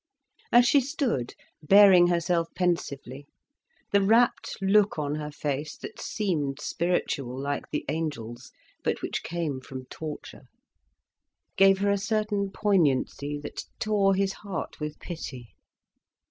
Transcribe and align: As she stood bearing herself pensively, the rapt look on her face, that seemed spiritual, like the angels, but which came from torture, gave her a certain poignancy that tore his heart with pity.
As 0.51 0.65
she 0.67 0.81
stood 0.81 1.35
bearing 1.61 2.07
herself 2.07 2.47
pensively, 2.55 3.27
the 3.91 4.01
rapt 4.01 4.55
look 4.59 4.97
on 4.97 5.13
her 5.13 5.29
face, 5.29 5.77
that 5.77 6.01
seemed 6.01 6.59
spiritual, 6.59 7.39
like 7.39 7.65
the 7.69 7.85
angels, 7.87 8.51
but 8.83 9.03
which 9.03 9.21
came 9.21 9.61
from 9.61 9.85
torture, 9.91 10.45
gave 11.55 11.77
her 11.81 11.91
a 11.91 11.99
certain 11.99 12.49
poignancy 12.49 13.37
that 13.43 13.65
tore 13.77 14.15
his 14.15 14.33
heart 14.41 14.79
with 14.79 14.97
pity. 14.97 15.49